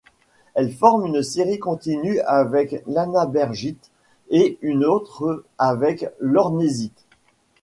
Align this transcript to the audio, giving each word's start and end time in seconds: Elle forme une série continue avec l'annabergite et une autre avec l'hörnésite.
Elle 0.55 0.73
forme 0.73 1.05
une 1.05 1.21
série 1.21 1.59
continue 1.59 2.19
avec 2.21 2.81
l'annabergite 2.87 3.91
et 4.29 4.57
une 4.63 4.83
autre 4.83 5.43
avec 5.59 6.07
l'hörnésite. 6.19 7.05